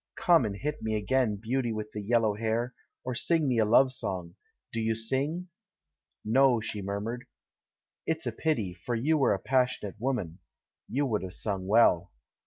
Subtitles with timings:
[0.15, 2.73] Come and hit me again, beauty with the yellow hair—
[3.05, 4.33] or sing me a love song.
[4.73, 5.49] Do you sing?"
[6.25, 7.27] "No," she murmured.
[8.07, 10.39] "It's a pity, for you are a passionate woman—
[10.89, 12.11] you would have sung well.